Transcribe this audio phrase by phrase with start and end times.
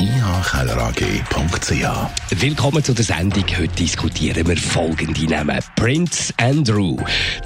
[0.00, 2.40] ihkellerag.ch.
[2.40, 3.44] Willkommen zu der Sendung.
[3.58, 5.58] Heute diskutieren wir folgende Namen.
[5.76, 6.96] Prince Andrew.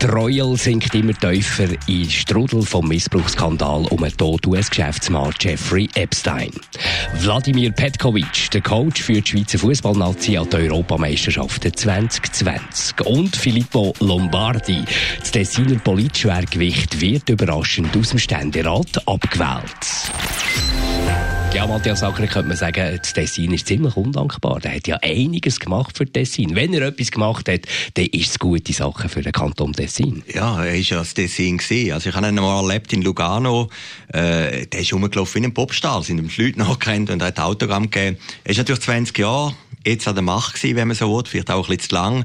[0.00, 6.52] Der Royal sinkt immer tiefer in Strudel vom Missbrauchsskandal um den Tod US-Geschäftsmann Jeffrey Epstein.
[7.14, 13.00] Wladimir Petkovic, der Coach für die Schweizer Fußballnazi an der Europameisterschaften 2020.
[13.06, 14.84] Und Filippo Lombardi,
[15.18, 19.64] das Tessiner Politschwergewicht, wird überraschend aus dem Ständerat abgewählt.
[21.54, 24.58] Ja, Matthias Acker, könnte man sagen, das Tessin ist ziemlich undankbar.
[24.58, 26.56] Der hat ja einiges gemacht für Tessin.
[26.56, 27.60] Wenn er etwas gemacht hat,
[27.94, 30.24] dann ist es gute Sache für den Kanton Tessin.
[30.34, 31.60] Ja, er ist ja das Tessin.
[31.92, 33.70] Also ich habe ihn mal erlebt in Lugano.
[34.08, 36.02] Äh, der ist rumgelaufen wie ein Popstar.
[36.02, 38.18] Sind ihm die Leute nachgerannt und hat Autogramm gegeben.
[38.42, 39.54] Er ist natürlich 20 Jahre
[39.86, 41.22] jetzt an der Macht gewesen, wenn man so will.
[41.24, 42.24] Vielleicht auch ein bisschen zu lang.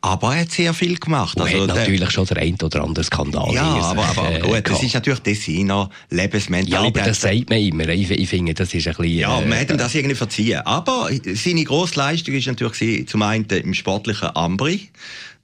[0.00, 1.36] Aber er hat sehr viel gemacht.
[1.36, 3.52] Und also, hat natürlich der, schon der ein oder andere Skandal.
[3.52, 6.72] Ja, aber, aber äh, gut, das ist natürlich Tessiner Lebensmentalität.
[6.72, 7.88] Ja, aber das sagt man immer.
[7.88, 9.18] Ich, ich finde, das ist ein bisschen...
[9.18, 10.60] Ja, man äh, hat ihm das irgendwie verziehen.
[10.60, 14.90] Aber seine grosse Leistung ist natürlich zum einen im sportlichen Ambri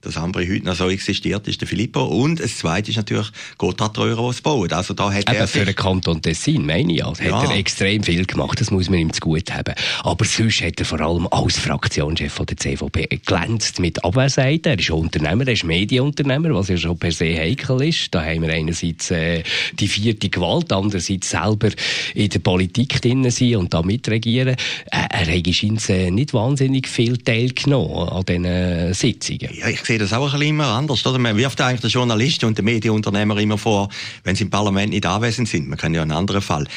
[0.03, 2.03] dass Ambri heute noch so existiert, ist der Filippo.
[2.03, 4.73] Und das zweite ist natürlich Gotthard Röhrer, der baut.
[4.73, 7.05] Also da hat Eben er für den Kanton Tessin, meine ich.
[7.05, 7.41] Also ja.
[7.41, 9.73] hat er extrem viel gemacht, das muss man ihm zu gut haben.
[10.03, 14.65] Aber sonst hat er vor allem als Fraktionschef von der CVP glänzt mit Abwesenheit.
[14.65, 18.13] Er ist Unternehmer, er ist Medienunternehmer, was ja schon per se heikel ist.
[18.13, 19.43] Da haben wir einerseits äh,
[19.79, 21.69] die vierte Gewalt, andererseits selber
[22.13, 24.55] in der Politik drin sein und da mitregieren.
[24.91, 29.49] Äh, er hat äh, nicht wahnsinnig viel teilgenommen an diesen Sitzungen.
[29.53, 31.05] Ja, ich sehe das auch ein immer anders.
[31.05, 31.19] Oder?
[31.19, 33.89] Man wirft eigentlich den Journalisten und den Medienunternehmer immer vor,
[34.23, 35.69] wenn sie im Parlament nicht anwesend sind.
[35.69, 36.67] Man kann ja einen anderen Fall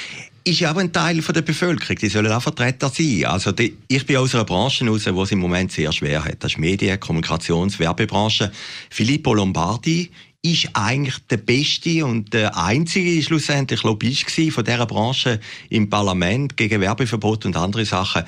[0.44, 1.96] ist ja auch ein Teil von der Bevölkerung.
[1.96, 3.24] Die sollen auch Vertreter sein.
[3.24, 6.36] Also die, ich bin aus einer Branche raus, wo es im Moment sehr schwer hat.
[6.38, 8.52] Das ist Medien-, Kommunikations-, Werbebranche.
[8.88, 10.08] Filippo Lombardi
[10.42, 16.80] ist eigentlich der beste und der einzige schlussendlich Lobbyist von dieser Branche im Parlament gegen
[16.80, 18.22] Werbeverbot und andere Sachen.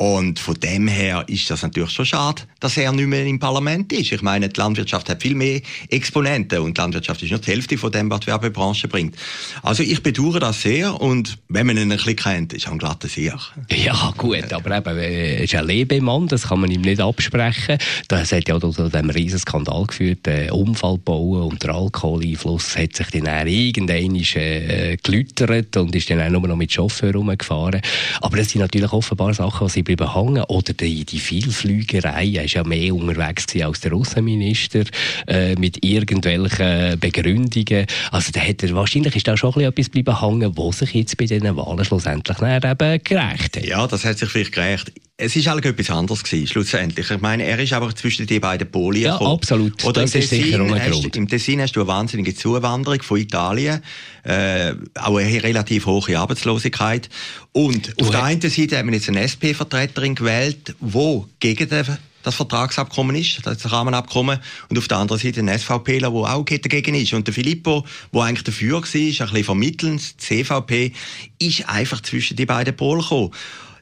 [0.00, 3.92] Und von dem her ist das natürlich schon schade, dass er nicht mehr im Parlament
[3.92, 4.12] ist.
[4.12, 7.76] Ich meine, die Landwirtschaft hat viel mehr Exponenten und die Landwirtschaft ist nur die Hälfte
[7.76, 9.16] von dem, was die Werbebranche bringt.
[9.60, 12.78] Also ich bedauere das sehr und wenn man ihn ein bisschen kennt, ist er ein
[12.78, 13.32] glatter Sieg.
[13.70, 17.78] Ja, gut, aber eben, er ist ein Lebemann, das kann man ihm nicht absprechen.
[18.06, 22.76] Das hat ja auch zu diesem riesen Skandal geführt, der Unfall bauen und der Alkoholeinfluss
[22.76, 27.82] hat sich dann irgendwann äh, gelütert und ist dann auch nur noch mit Chauffeur rumgefahren.
[28.20, 30.44] Aber das sind natürlich offenbar Sachen, die bleiben hängen.
[30.44, 32.26] Oder die, die Vielflügerei.
[32.26, 34.84] Er war ja mehr unterwegs als der Außenminister
[35.26, 37.86] äh, mit irgendwelchen Begründungen.
[38.10, 41.26] Also da hat er, wahrscheinlich ist da schon etwas bleiben hängen, was sich jetzt bei
[41.26, 43.64] diesen Wahlen schlussendlich eben gerecht hat.
[43.64, 44.92] Ja, das hat sich vielleicht gerecht.
[45.20, 47.10] Es ist eigentlich etwas anderes gewesen, schlussendlich.
[47.10, 49.32] Ich meine, er ist aber zwischen die beiden Polien Ja, gekommen.
[49.32, 49.84] absolut.
[49.84, 51.16] Oder das ist sicher ein Grund.
[51.16, 53.82] Im Tessin hast du eine wahnsinnige Zuwanderung von Italien,
[54.22, 57.08] äh, auch eine relativ hohe Arbeitslosigkeit.
[57.50, 61.98] Und du auf der einen Seite haben wir jetzt eine SP-Vertreterin gewählt, die gegen den
[62.22, 66.94] das Vertragsabkommen ist, das Rahmenabkommen, und auf der anderen Seite ein SVPler, der auch dagegen
[66.94, 67.12] ist.
[67.14, 70.92] Und der Filippo, der eigentlich dafür war, ein bisschen vermittelnd, die CVP,
[71.40, 73.30] ist einfach zwischen die beiden Polen gekommen.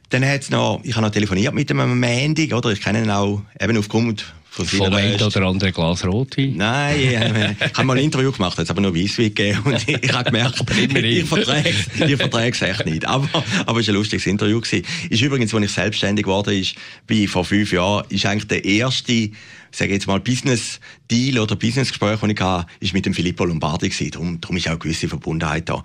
[0.09, 2.71] Dann hat's noch, ich habe noch telefoniert mit einem Mandy, oder?
[2.71, 6.55] Ich kenne ihn auch eben aufgrund von Vom ein oder andere Glas Rotwein?
[6.55, 9.87] Nein, ich, äh, ich habe mal ein Interview gemacht, es aber nur Weisswein gegeben und
[9.87, 13.05] ich, ich habe gemerkt, ich verträge es echt nicht.
[13.05, 13.27] Aber,
[13.67, 14.59] aber es war ein lustiges Interview.
[14.59, 14.83] Gewesen.
[15.09, 16.75] Ist übrigens, als ich selbstständig geworden ist,
[17.07, 19.29] wie vor fünf Jahren, ist eigentlich der erste
[19.71, 24.11] sage jetzt mal, Business-Deal oder Business-Gespräch, das ich hatte, ist mit dem Filippo Lombardi gewesen.
[24.11, 25.83] Darum, darum ist auch eine gewisse Verbundenheit da.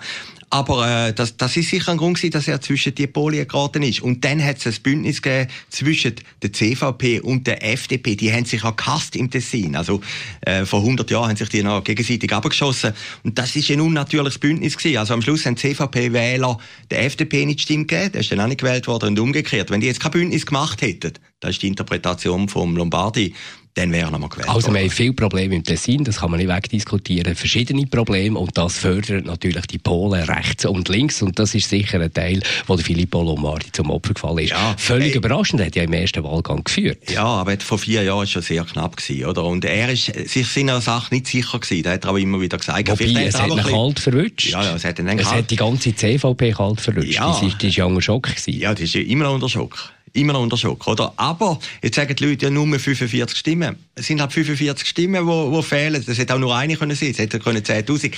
[0.52, 3.82] Aber äh, das, das ist sicher ein Grund gewesen, dass er zwischen die Polien geraten
[3.82, 4.02] ist.
[4.02, 8.16] Und dann hat es ein Bündnis gegeben zwischen der CVP und der FDP.
[8.16, 9.74] Die haben sich auch gehasst im Tessin.
[9.76, 10.02] Also
[10.42, 12.92] äh, vor 100 Jahren haben sich die noch gegenseitig abgeschossen.
[13.24, 14.98] Und das ist ein unnatürliches Bündnis gewesen.
[14.98, 16.58] Also am Schluss haben CVP-Wähler
[16.90, 18.12] der FDP nicht Stimme gegeben.
[18.12, 19.70] Der ist dann auch nicht gewählt worden und umgekehrt.
[19.70, 23.32] Wenn die jetzt kein Bündnis gemacht hätten, das ist die Interpretation vom Lombardi,
[23.74, 26.38] dann wäre er nochmal gewählt Also wir haben viele Probleme im Tessin, das kann man
[26.38, 27.34] nicht wegdiskutieren.
[27.34, 31.98] Verschiedene Probleme und das fördert natürlich die Polen rechts und links und das ist sicher
[32.00, 34.50] ein Teil, wo der Filippo Lombardi zum Opfer gefallen ist.
[34.50, 37.10] Ja, Völlig ey, überraschend, er hat ja im ersten Wahlgang geführt.
[37.10, 39.44] Ja, aber vor vier Jahren war schon sehr knapp gewesen, oder?
[39.44, 42.58] Und er ist sich seiner Sache nicht sicher gewesen, das hat er auch immer wieder
[42.58, 42.90] gesagt.
[42.90, 44.50] Wobei, es hat ihn kalt verwünscht.
[44.50, 47.14] Ja, ja, es hat ihn Es hat die ganze CVP kalt verwünscht.
[47.14, 47.28] Ja.
[47.28, 48.60] Das war, ja unter Schock gewesen.
[48.60, 49.92] Ja, das ist immer noch unter Schock.
[50.12, 51.12] Immer noch unter Schock, oder?
[51.16, 53.76] Aber, jetzt sagen die Leute ja nur 45 Stimmen.
[53.94, 56.04] Es sind halt 45 Stimmen, die, die fehlen.
[56.06, 57.10] Das hätte auch nur eine können sein.
[57.10, 58.12] Es hätte können 10.000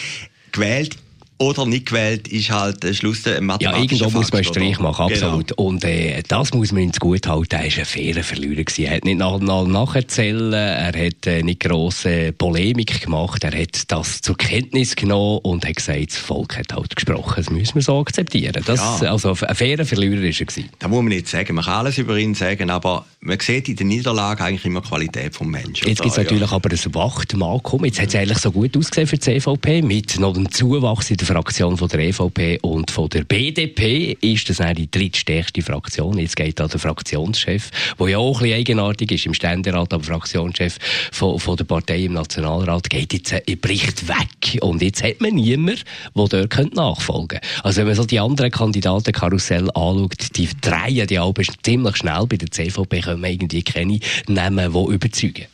[0.52, 0.96] gewählt
[1.38, 5.08] oder nicht gewählt, ist halt der Schluss der Ja, irgendwo muss man einen Strich machen,
[5.08, 5.26] genau.
[5.26, 5.48] absolut.
[5.48, 5.69] Genau.
[5.69, 7.56] Und äh, das muss man ins Gut halten.
[7.56, 8.64] Er war ein fairer Verlierer.
[8.78, 13.90] Er hat nicht nach, nach, nacherzählen, er hat äh, nicht grosse Polemik gemacht, er hat
[13.90, 17.34] das zur Kenntnis genommen und hat gesagt, das Volk hat halt gesprochen.
[17.36, 18.62] Das müssen wir so akzeptieren.
[18.64, 19.10] Das, ja.
[19.10, 20.44] Also ein fairer Verlierer war er.
[20.44, 20.69] Gewesen.
[20.78, 23.76] Da muss man nicht sagen, man kann alles über ihn sagen, aber man sieht in
[23.76, 25.88] der Niederlage eigentlich immer die Qualität des Menschen.
[25.88, 26.56] Jetzt gibt es natürlich ja.
[26.56, 27.84] aber ein Wachtmakum.
[27.84, 31.16] Jetzt hat es eigentlich so gut ausgesehen für die CVP mit noch einem Zuwachs in
[31.16, 36.19] der Fraktion von der EVP und von der BDP ist das die drittstärkste Fraktion.
[36.19, 40.03] Jetzt geht da der Fraktionschef, der ja auch ein bisschen eigenartig ist im Ständerat, aber
[40.03, 40.79] Fraktionschef
[41.12, 44.62] von, von der Partei im Nationalrat, geht jetzt, bricht weg.
[44.62, 45.81] Und jetzt hat man niemanden,
[46.15, 47.47] der dort nachfolgen könnte.
[47.62, 52.27] Also wenn man so die anderen Kandidatenkarussell anschaut, die drehen die Alben ziemlich schnell.
[52.27, 55.47] Bei der CVP können wir irgendwie keine nehmen, die überzeugen.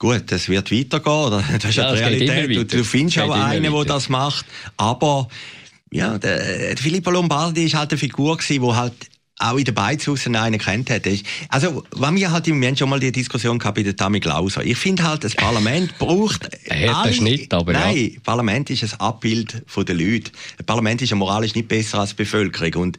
[0.00, 1.44] Gut, das wird weitergehen.
[1.60, 2.56] Das ist ja, die Realität.
[2.56, 4.46] Du, du, findest auch einen, der das macht.
[4.78, 5.28] Aber,
[5.92, 8.94] ja, der, der Filippo Lombardi ist halt eine Figur gewesen, die halt
[9.38, 11.02] auch in den Beizhusen einen kennt hat.
[11.50, 14.64] Also, wenn wir halt im Moment schon mal die Diskussion gehabt bei der Tami Glauser.
[14.64, 16.48] Ich finde halt, das Parlament braucht...
[16.64, 18.20] Er hat alle, nicht, aber Nein, ja.
[18.22, 20.32] Parlament ist ein Abbild der Leute.
[20.56, 22.82] Das Parlament ist ja moralisch nicht besser als die Bevölkerung.
[22.82, 22.98] Und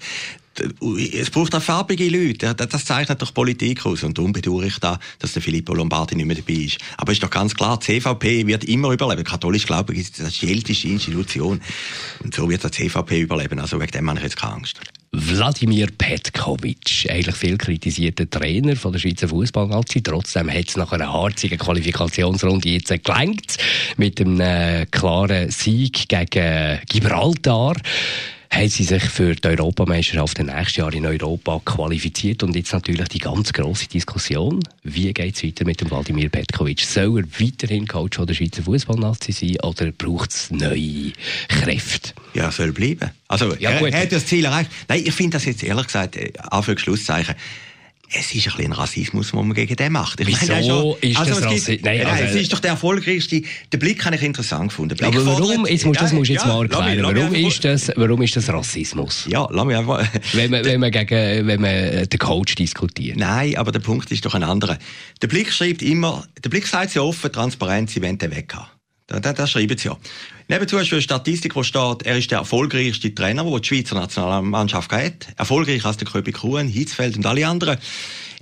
[0.60, 2.54] es braucht auch farbige Leute.
[2.54, 4.04] Das zeichnet doch Politik aus.
[4.04, 6.78] Und darum bedauere ich da, dass der Filippo Lombardi nicht mehr dabei ist.
[6.98, 9.24] Aber es ist doch ganz klar, die CVP wird immer überleben.
[9.24, 11.62] Katholisch Glaube ist die älteste Institution.
[12.24, 13.60] Und so wird die CVP überleben.
[13.60, 14.80] Also wegen dem habe ich jetzt keine Angst.
[15.14, 20.02] Wladimir Petkovic, eigentlich viel kritisierter Trainer von der Schweizer Fußballnazi.
[20.02, 23.58] Trotzdem hat es nach einer harzigen Qualifikationsrunde jetzt gelangt
[23.98, 27.76] mit einem äh, klaren Sieg gegen Gibraltar
[28.52, 32.44] haben sie sich für die Europameisterschaft nächstes Jahr in Europa qualifiziert.
[32.44, 34.60] Und jetzt natürlich die ganz grosse Diskussion.
[34.84, 36.82] Wie geht es weiter mit dem Wladimir Petkovic?
[36.82, 41.14] Soll er weiterhin Coach der Schweizer Fußballnazi sein oder braucht es neue
[41.48, 42.12] Kräfte?
[42.34, 43.12] Ja, soll bleiben.
[43.30, 44.70] Also, ja, er, er hat das Ziel erreicht.
[44.90, 47.36] Nein, ich finde das jetzt ehrlich gesagt, äh, Anführungs Schlusszeichen,
[48.14, 50.20] es ist ein bisschen Rassismus, den man gegen den macht.
[50.20, 51.80] Ich Wieso meine, schon, ist also, das Rassismus?
[51.84, 53.42] Nein, also, es ist doch der erfolgreichste,
[53.72, 54.98] der Blick habe ich interessant gefunden.
[54.98, 57.92] Blick aber warum, jetzt musst, das musst du jetzt ja, mal erklären, warum, ist das,
[57.96, 59.26] warum ist das Rassismus?
[59.30, 60.06] Ja, lass mich einfach...
[60.34, 63.18] wenn, man, wenn, man gegen, wenn man den Coach diskutiert.
[63.18, 64.78] Nein, aber der Punkt ist doch ein anderer.
[65.22, 68.68] Der Blick schreibt immer, der Blick sagt ja offen, transparent, sie wollen den weg haben.
[69.20, 69.98] Das, das schreiben sie ja.
[70.48, 74.92] Nebenzu du eine Statistik, wo steht, er ist der erfolgreichste Trainer, den die Schweizer Nationalmannschaft
[74.92, 75.28] hat.
[75.38, 77.78] Erfolgreicher als der Köpi Kuhn, Hitzfeld und alle anderen.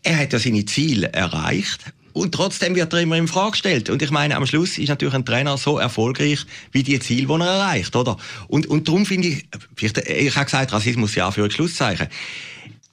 [0.03, 1.93] Er hat ja seine Ziele erreicht.
[2.13, 3.89] Und trotzdem wird er immer in Frage gestellt.
[3.89, 7.41] Und ich meine, am Schluss ist natürlich ein Trainer so erfolgreich wie die Ziele, die
[7.41, 8.17] er erreicht, oder?
[8.47, 9.45] Und, und darum finde ich,
[9.79, 12.07] ich habe gesagt, Rassismus ja für ein Schlusszeichen.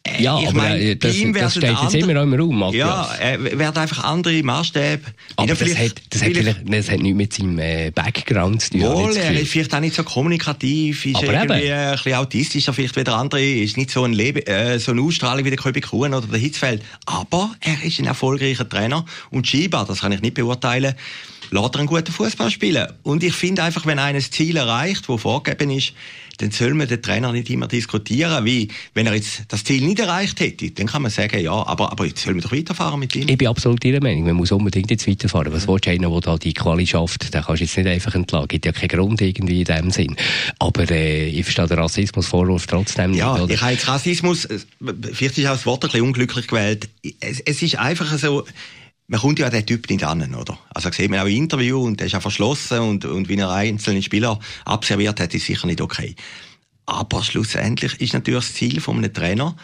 [0.06, 2.58] Äh, ja, ich aber mein, äh, das, das steht jetzt andere, immer noch im Raum,
[2.58, 2.88] Matthias.
[2.88, 5.02] Ja, er wird einfach andere Maßstäbe.
[5.36, 8.82] Aber das hat, das, hat vielleicht, das hat nichts mit seinem äh, Background zu tun.
[8.82, 11.72] Wohl, er ist vielleicht auch nicht so kommunikativ, ist aber irgendwie eben.
[11.72, 15.02] ein bisschen autistischer vielleicht wie der andere, ist nicht so, ein Leben, äh, so eine
[15.02, 16.82] Ausstrahlung wie der Köbi Kuhn oder der Hitzfeld.
[17.06, 20.94] Aber er ist ein erfolgreicher Trainer und Schieber, das kann ich nicht beurteilen,
[21.50, 22.86] lässt er einen guten Fußball spielen.
[23.02, 25.92] Und ich finde einfach, wenn einer ein Ziel erreicht, das vorgegeben ist,
[26.38, 30.06] dann soll man den Trainer nicht immer diskutieren, wie, wenn er jetzt das Ziel nicht
[30.06, 33.14] erreicht hätte, dann kann man sagen, ja, aber, aber jetzt sollen wir doch weiterfahren mit
[33.14, 33.28] ihm.
[33.28, 35.52] Ich bin absolut Ihrer Meinung, man muss unbedingt jetzt weiterfahren.
[35.52, 35.72] Was mhm.
[35.72, 38.48] willst du einer, der da die Quali schafft, den kannst du jetzt nicht einfach entlassen.
[38.48, 40.16] Gibt ja keinen Grund irgendwie in dem Sinn.
[40.58, 43.20] Aber äh, ich verstehe den Rassismusvorwurf trotzdem nicht.
[43.20, 44.58] Ja, ich habe jetzt Rassismus, äh,
[45.12, 46.88] vielleicht ist auch das Wort ein bisschen unglücklich gewählt.
[47.20, 48.44] Es, es ist einfach so,
[49.08, 50.58] man kommt ja an den Typ nicht an, oder?
[50.70, 53.50] Also sieht man auch im Interview und der ist auch verschlossen und, und wie er
[53.50, 56.16] einzelne Spieler abserviert hat, ist sicher nicht okay.
[56.86, 59.56] Aber schlussendlich ist natürlich das Ziel von einem Trainer,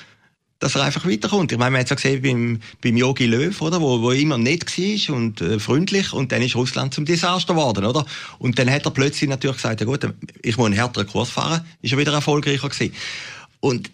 [0.63, 1.51] dass er einfach weiterkommt.
[1.51, 3.81] Ich meine, man hat es ja gesehen beim, beim Jogi Löw, oder?
[3.81, 7.85] Wo, wo immer nett war und äh, freundlich und dann ist Russland zum Desaster geworden,
[7.85, 8.07] oder?
[8.39, 10.07] Und dann hat er plötzlich natürlich gesagt, ja gut,
[10.41, 12.95] ich muss einen härteren Kurs fahren, ist er wieder erfolgreicher gewesen.
[13.59, 13.91] Und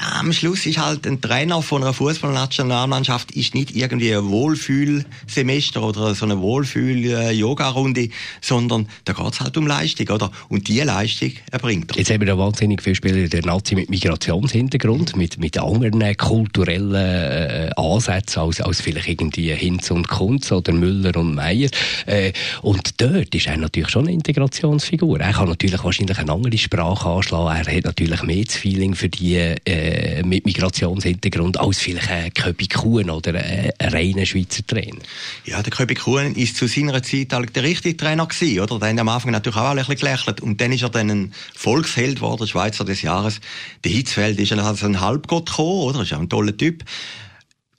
[0.00, 6.14] am Schluss ist halt ein Trainer von einer Fußballnationalmannschaft ist nicht irgendwie ein Wohlfühlsemester oder
[6.14, 8.08] so eine Wohlfühl-Yoga-Runde,
[8.40, 10.30] sondern da geht es halt um Leistung, oder?
[10.48, 11.98] Und diese Leistung erbringt er.
[11.98, 17.70] Jetzt haben wir wahnsinnig viele Spieler der Nazi mit Migrationshintergrund, mit, mit anderen kulturellen äh,
[17.76, 21.68] Ansätzen als, als vielleicht irgendwie Hinz und Kunz oder Müller und Meier.
[22.06, 22.32] Äh,
[22.62, 25.20] und dort ist er natürlich schon eine Integrationsfigur.
[25.20, 27.66] Er kann natürlich wahrscheinlich eine andere Sprache anschlagen.
[27.66, 32.32] Er hat natürlich mehr das Feeling für die äh, äh, mit Migrationshintergrund als vielleicht ein
[32.32, 35.00] Köbi Kuhn oder ein, ein reiner Schweizer Trainer.
[35.44, 38.78] Ja, der Köbi Kuhn ist zu seiner Zeit der richtige Trainer gewesen, oder?
[38.78, 41.34] Der hat am Anfang natürlich auch ein bisschen gelächelt und dann ist er dann ein
[41.54, 43.40] Volksheld geworden, Schweizer des Jahres.
[43.84, 46.02] Der Hitzfeld ist als ein Halbgott gekommen, oder?
[46.02, 46.84] Ist ja ein toller Typ.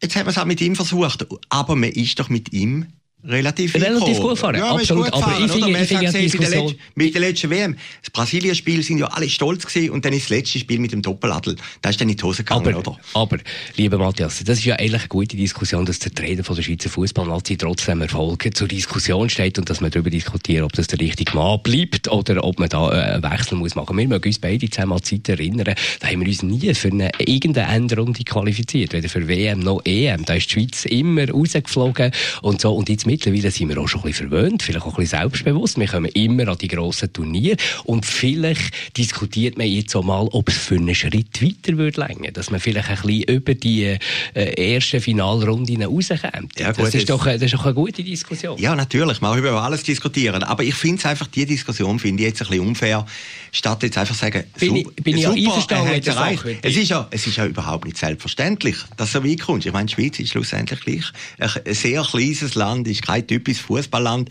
[0.01, 2.87] Jetzt hat man es auch mit ihm versucht, aber man ist doch mit ihm
[3.23, 5.11] relativ Relativ gut fahren, ja, absolut.
[5.11, 7.75] Gut aber ich finde, ich finde gesehen, mit, der letzten, mit der letzten WM.
[8.01, 11.01] Das Brasilien-Spiel sind ja alle stolz gewesen und dann ist das letzte Spiel mit dem
[11.01, 11.55] Doppeladel.
[11.81, 12.99] Da ist dann in die Hose gegangen, aber, oder?
[13.13, 13.37] Aber,
[13.75, 16.89] lieber Matthias, das ist ja eigentlich eine gute Diskussion, dass der Trainer von der Schweizer
[16.89, 21.35] Fußballnazi trotzdem Erfolge zur Diskussion steht und dass man darüber diskutiert, ob das der richtige
[21.35, 23.97] Mann bleibt oder ob man da äh, einen Wechsel muss machen.
[23.97, 26.89] Wir mögen uns beide zusammen an die Zeit erinnern, da haben wir uns nie für
[26.89, 30.25] eine, irgendeine Endrunde qualifiziert, weder für WM noch EM.
[30.25, 32.75] Da ist die Schweiz immer rausgeflogen und so.
[32.75, 35.79] Und jetzt mittlerweile sind wir auch schon ein bisschen verwöhnt, vielleicht auch ein bisschen selbstbewusst.
[35.79, 40.49] Wir kommen immer an die grossen Turniere und vielleicht diskutiert man jetzt auch mal, ob
[40.49, 43.97] es für einen Schritt weiter würde länger, dass man vielleicht ein bisschen über die
[44.33, 46.59] äh, ersten Finalrunden rauskommt.
[46.59, 48.57] Ja, gut, das, ist doch, das ist doch eine gute Diskussion.
[48.59, 52.23] Ja, natürlich, man kann über alles diskutieren, aber ich finde es einfach, die Diskussion finde
[52.23, 53.05] ich jetzt ein bisschen unfair,
[53.51, 56.57] statt jetzt einfach sagen, bin ich, bin super, ich einverstanden mit der Sache.
[56.61, 59.65] Es ist, ja, es ist ja überhaupt nicht selbstverständlich, dass so weit kommst.
[59.65, 61.05] Ich meine, die Schweiz ist schlussendlich gleich
[61.39, 64.29] ein sehr kleines Land, ist kein typisches Fußballland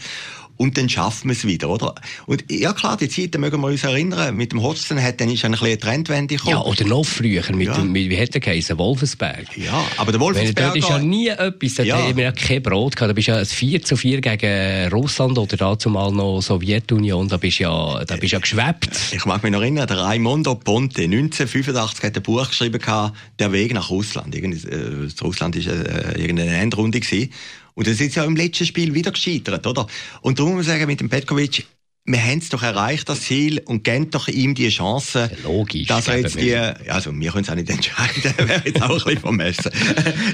[0.56, 1.96] und dann schaffen wir es wieder, oder?
[2.26, 5.28] Und ja klar, die Zeit, da mögen wir uns erinnern, mit dem Hodgson hat dann
[5.28, 6.52] ist ein bisschen eine Trendwende gekommen.
[6.56, 7.74] Ja, oder noch früher, mit Ja.
[7.74, 9.56] dem, mit, wie hat der geheißen, Wolfensberg.
[9.56, 12.16] Ja, aber der dort ist ja nie etwas, da Ja.
[12.16, 13.10] wir ja kein Brot gehabt.
[13.10, 17.36] Da bist ja ein 4 zu 4 gegen Russland oder dazu mal noch Sowjetunion, da
[17.36, 18.90] bist ja, da bist ja geschwebt.
[19.10, 23.50] Ich mag mich noch erinnern, der Raimondo Ponte, 1985 hat ein Buch geschrieben, gehabt, Der
[23.50, 24.32] Weg nach Russland.
[24.34, 27.30] Irgend, äh, Russland ist äh, irgendeine Endrunde gewesen.
[27.74, 29.86] Und das ist ja im letzten Spiel wieder gescheitert, oder?
[30.20, 31.66] Und darum muss ich sagen, mit dem Petkovic,
[32.06, 36.06] wir haben es doch erreicht, das Ziel, und geben doch ihm die Chance, Logisch, dass
[36.06, 39.20] er jetzt die, also wir können es auch nicht entscheiden, wäre jetzt auch ein bisschen
[39.20, 39.70] vermessen,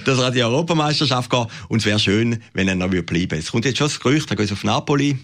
[0.04, 3.36] dass er an die Europameisterschaft geht, und es wäre schön, wenn er noch bleiben würde.
[3.36, 5.16] Es kommt jetzt schon das Gerücht, er geht auf Napoli,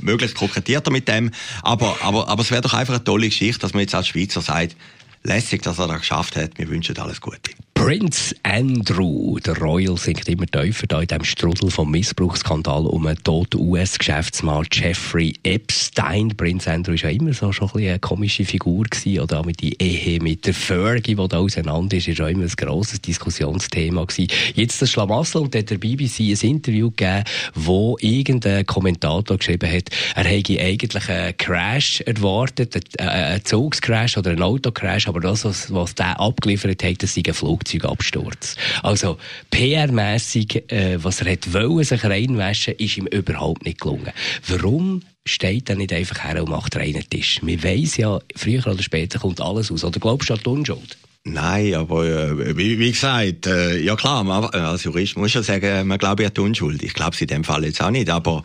[0.00, 1.30] möglichst kokettiert er mit dem,
[1.62, 4.42] aber, aber, aber es wäre doch einfach eine tolle Geschichte, dass man jetzt als Schweizer
[4.42, 4.76] sagt,
[5.22, 7.52] lässig, dass er das geschafft hat, wir wünschen alles Gute.
[7.84, 13.20] Prince Andrew, der Royal, sinkt immer tiefer da in dem Strudel vom Missbrauchsskandal um einen
[13.24, 16.28] toten US-Geschäftsmann Jeffrey Epstein.
[16.28, 19.44] Prince Andrew ist ja immer so schon ein bisschen eine komische Figur gewesen, oder auch
[19.44, 23.00] mit die Ehe mit der Fergie, die da auseinander ist, ist auch immer ein grosses
[23.00, 24.30] Diskussionsthema gewesen.
[24.54, 27.24] Jetzt das Schlamassel und der BBC ein Interview gegeben,
[27.56, 34.42] wo irgendein Kommentator geschrieben hat, er hätte eigentlich einen Crash erwartet, einen, Zugscrash oder einen
[34.42, 37.34] Autocrash, aber das, was, was der abgeliefert hat, das sei ein
[37.72, 38.56] Flugzeugabsturz.
[38.82, 39.18] Also
[39.50, 44.12] PR-mässig, äh, was er hat wollen, sich reinwaschen, ist ihm überhaupt nicht gelungen.
[44.46, 47.42] Warum steht er nicht einfach her und macht reinen Tisch?
[47.42, 49.84] Man weiss ja, früher oder später kommt alles aus.
[49.84, 50.96] Oder glaubst du an die Unschuld?
[51.24, 55.42] Nein, aber äh, wie, wie gesagt, äh, ja klar, man, als Jurist muss ich ja
[55.42, 56.82] sagen, man glaube, er hat Unschuld.
[56.82, 58.42] Ich glaube es in dem Fall jetzt auch nicht, aber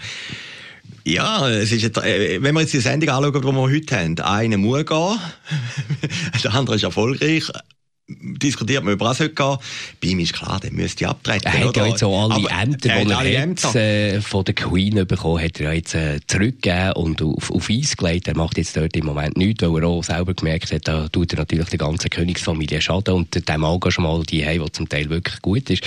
[1.04, 4.58] ja, es ist, äh, wenn wir jetzt die Sendung anschauen, die wir heute haben, einer
[4.58, 5.20] muss gehen,
[6.44, 7.46] der andere ist erfolgreich,
[8.08, 9.30] diskutiert man über gehen.
[9.36, 11.46] Bei ihm ist klar, der müsste abtreten.
[11.46, 13.76] Er hat ja jetzt auch alle Aber Ämter, er die er Ämter.
[13.76, 18.30] äh, von der Queen bekommen hat, er jetzt äh, zurückgegeben und auf, auf Eis gelegt.
[18.30, 21.34] Er macht jetzt dort im Moment nichts, weil er auch selber gemerkt hat, da tut
[21.34, 25.42] er natürlich der ganzen Königsfamilie Schaden und dem Engagement, die haben, was zum Teil wirklich
[25.42, 25.84] gut ist.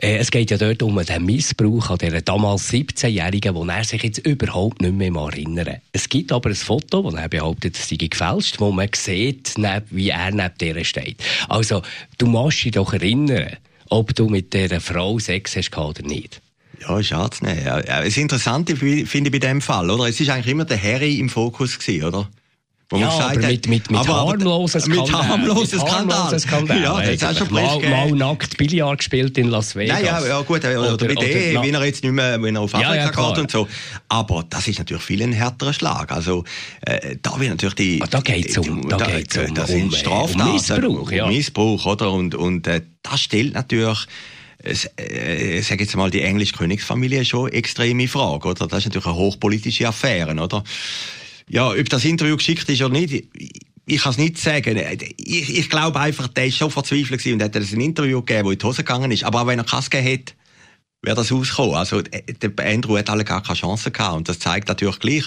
[0.00, 4.02] Äh, es geht ja dort um den Missbrauch an dieser damals 17-Jährigen, wo er sich
[4.04, 7.96] jetzt überhaupt nicht mehr erinnern Es gibt aber ein Foto, wo er behauptet, es sei
[7.96, 9.54] gefälscht, wo man sieht,
[9.90, 11.16] wie er neben der steht.
[11.48, 11.55] Also,
[12.18, 13.56] du musst dich doch erinnern,
[13.88, 16.40] ob du mit dieser Frau Sex hast oder nicht.
[16.80, 17.64] Ja, schade zu nehmen.
[17.64, 20.04] Ja, ja, Das Interessante fi- finde ich bei dem Fall, oder?
[20.08, 22.28] Es ist eigentlich immer der Harry im Fokus gewesen, oder?
[22.88, 25.02] Wo Ja, aber hat- mit, mit, mit aber- harmlosen Skandal.
[25.06, 26.82] Mit harmlosen Mit Skandal.
[26.82, 29.96] Ja, das hast schon mal, mal nackt Billard gespielt in Las Vegas.
[29.96, 32.40] Nein, ja, ja, gut, oder, oder, Oder- mit der, na- wie er jetzt nicht mehr,
[32.40, 33.32] wenn er auf Ja, Afrika ja, klar.
[33.32, 33.66] geht und so.
[34.08, 36.12] Aber das ist natürlich viel ein härterer Schlag.
[36.12, 36.44] Also,
[36.82, 39.92] äh, da wird natürlich die, Ah, da geht's um- da geht's um- das um, sind
[39.92, 40.42] äh, Straftaten.
[40.42, 41.24] um Missbrauch, ja.
[41.24, 42.12] Um Missbrauch, oder?
[42.12, 43.98] Und, und, äh, das stellt natürlich,
[44.58, 48.68] es, äh, ich sage jetzt mal, die englische Königsfamilie schon extrem in Frage, oder?
[48.68, 50.62] Das ist natürlich eine hochpolitische Affäre, oder?
[51.48, 53.28] Ja, ob das Interview geschickt ist oder nicht,
[53.86, 54.76] ich, kann es nicht sagen.
[55.16, 58.50] Ich, ich glaube einfach, der ist schon verzweifelt und hat das ein Interview gegeben, wo
[58.50, 59.22] in die Hose gegangen ist.
[59.24, 60.34] Aber auch wenn er Kass gegeben hat,
[61.02, 61.76] wäre das ausgekommen.
[61.76, 64.16] Also, äh, der Andrew hat alle gar keine Chance gehabt.
[64.16, 65.24] Und das zeigt natürlich gleich.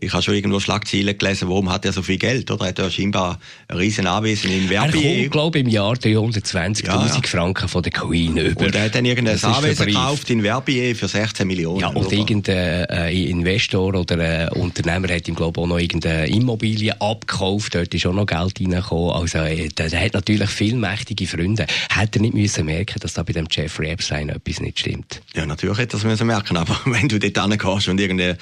[0.00, 2.64] Ich habe schon irgendwo Schlagzeilen gelesen, warum hat er so viel Geld, oder?
[2.64, 5.02] Er hat ja scheinbar ein riesen Anwesen in Verbier.
[5.02, 7.20] Er kommt, glaube im Jahr 320.000 ja, ja.
[7.24, 8.66] Franken von der Queen über.
[8.66, 11.80] Und er hat dann irgendein Anwesen gekauft in Verbier für 16 Millionen.
[11.80, 16.26] Ja, und irgendein äh, Investor oder ein Unternehmer hat ihm, glaube ich, auch noch irgendeine
[16.26, 17.74] Immobilie abgekauft.
[17.74, 19.12] Dort ist auch noch Geld reingekommen.
[19.12, 21.66] Also, äh, der, der hat natürlich viel mächtige Freunde.
[21.90, 25.03] Hätte er nicht müssen merken, dass da bei dem Jeffrey Epstein etwas nicht stimmt.
[25.34, 28.34] Ja, natürlich hätte das müssen merken, aber wenn du dort hingehst und irgendwie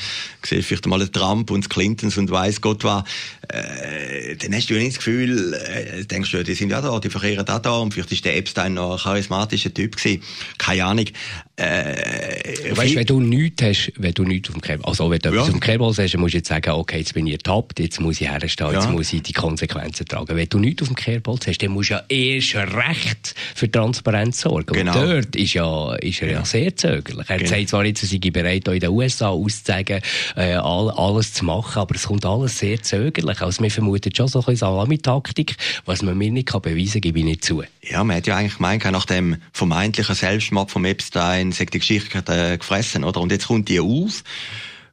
[0.45, 3.05] siehst vielleicht mal einen Trump und Clintons und weiß Gott was,
[3.49, 6.99] äh, dann hast du ja nicht das Gefühl, äh, denkst du, die sind ja da,
[6.99, 10.23] die verkehren da da und vielleicht ist der Epstein noch ein charismatischer Typ gewesen.
[10.59, 11.07] Keine Ahnung.
[11.57, 15.29] Äh, weißt, wenn du nichts hast, wenn du nichts auf dem Kerbal, also wenn du
[15.29, 15.35] ja.
[15.35, 18.01] etwas auf dem Kerbal hast, musst du jetzt sagen, okay, jetzt bin ich ertappt, jetzt
[18.01, 20.35] muss ich herstehen, jetzt muss ich die Konsequenzen tragen.
[20.35, 24.41] Wenn du nichts auf dem Kerbal hast, dann musst du ja erst recht für Transparenz
[24.41, 24.73] sorgen.
[24.73, 24.99] Genau.
[24.99, 27.29] Und dort ist, ja, ist er ja sehr zögerlich.
[27.29, 27.51] Er genau.
[27.51, 30.01] sagt zwar jetzt, er sei bereit, auch in den USA auszuzeigen,
[30.37, 33.43] äh, all, alles zu machen, aber es kommt alles sehr zögerlich.
[33.43, 37.01] Also wir vermuten schon so ein bisschen Salamitaktik, was man mir nicht kann beweisen kann,
[37.03, 37.63] gebe ich nicht zu.
[37.83, 42.23] Ja, man hat ja eigentlich gemeint, nach dem vermeintlichen Selbstmord von Epstein, sagt die Geschichte
[42.29, 43.21] äh, gefressen, oder?
[43.21, 44.23] Und jetzt kommt die auf.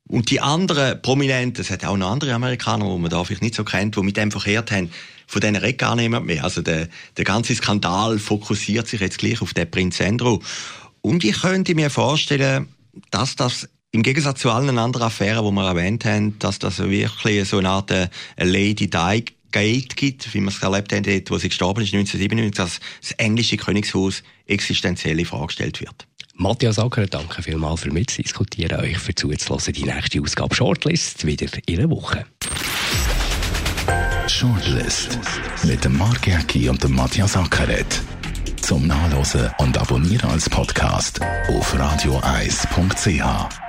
[0.07, 3.53] Und die anderen Prominenten, es hat auch noch andere Amerikaner, die man da vielleicht nicht
[3.53, 4.89] so kennt, die mit dem verkehrt haben,
[5.27, 6.43] von denen redet gar niemand mehr.
[6.43, 6.87] Also der,
[7.17, 10.39] der ganze Skandal fokussiert sich jetzt gleich auf den Prinz Andrew.
[11.01, 12.69] Und ich könnte mir vorstellen,
[13.11, 17.47] dass das im Gegensatz zu allen anderen Affären, die wir erwähnt haben, dass das wirklich
[17.47, 21.37] so eine Art äh, Lady Di Gate gibt, wie wir es erlebt haben, dort, wo
[21.37, 26.07] sie gestorben ist, 1997, dass das englische Königshaus existenziell in Frage gestellt wird.
[26.41, 29.73] Matthias Acker, danke vielmals für mitzudiskutieren, euch für zuzulassen.
[29.73, 32.25] Die nächste Ausgabe Shortlist wieder in einer Woche.
[34.25, 35.19] Shortlist
[35.63, 38.01] mit dem Mark Jäcki und dem Matthias Ackeret.
[38.61, 41.19] Zum Nachlesen und Abonnieren als Podcast
[41.49, 43.68] auf radioeis.ch.